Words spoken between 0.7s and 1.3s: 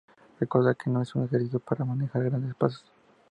que no es un